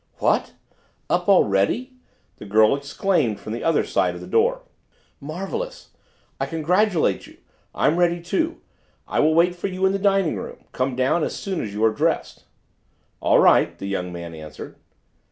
"What? 0.17 0.53
up 1.11 1.29
already?" 1.29 1.93
the 2.37 2.45
girl 2.47 2.75
exclaimed 2.75 3.39
from 3.39 3.53
the 3.53 3.63
other 3.63 3.83
side 3.85 4.15
of 4.15 4.21
the 4.21 4.25
door. 4.25 4.63
"Marvellous! 5.19 5.89
I 6.39 6.47
congratulate 6.47 7.27
you. 7.27 7.37
I'm 7.75 7.97
ready 7.97 8.19
too; 8.19 8.61
I 9.07 9.19
will 9.19 9.35
wait 9.35 9.53
for 9.53 9.67
you 9.67 9.85
in 9.85 9.91
the 9.91 9.99
dining 9.99 10.37
room. 10.37 10.63
Come 10.71 10.95
down 10.95 11.23
as 11.23 11.35
soon 11.35 11.61
as 11.61 11.71
you 11.71 11.83
are 11.85 11.93
dressed." 11.93 12.45
"All 13.19 13.37
right!" 13.37 13.77
the 13.77 13.85
young 13.87 14.11
man 14.11 14.33
answered. 14.33 14.75